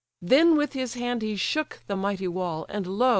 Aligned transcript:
Then 0.23 0.55
with 0.57 0.73
his 0.73 0.95
hand 0.95 1.21
he 1.21 1.35
shook 1.35 1.83
the 1.85 1.95
mighty 1.95 2.27
wall; 2.27 2.65
And 2.69 2.87
lo! 2.87 3.09